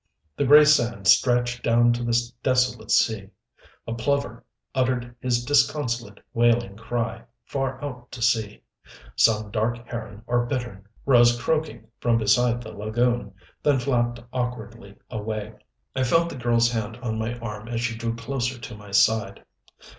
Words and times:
The 0.35 0.45
gray 0.45 0.65
sand 0.65 1.05
stretched 1.07 1.61
down 1.61 1.93
to 1.93 2.01
the 2.03 2.17
desolate 2.41 2.89
sea. 2.89 3.29
A 3.85 3.93
plover 3.93 4.43
uttered 4.73 5.15
his 5.19 5.45
disconsolate, 5.45 6.19
wailing 6.33 6.75
cry 6.75 7.21
far 7.45 7.79
out 7.85 8.09
to 8.13 8.19
sea. 8.23 8.63
Some 9.15 9.51
dark 9.51 9.87
heron 9.87 10.23
or 10.25 10.47
bittern 10.47 10.87
rose 11.05 11.39
croaking 11.39 11.85
from 11.99 12.17
beside 12.17 12.63
the 12.63 12.71
lagoon, 12.71 13.35
then 13.61 13.77
flapped 13.77 14.19
awkwardly 14.33 14.95
away. 15.11 15.53
I 15.95 16.01
felt 16.03 16.29
the 16.29 16.35
girl's 16.35 16.71
hand 16.71 16.97
on 17.03 17.19
my 17.19 17.37
arm 17.37 17.67
as 17.67 17.81
she 17.81 17.95
drew 17.95 18.15
closer 18.15 18.57
to 18.59 18.75
my 18.75 18.89
side. 18.89 19.45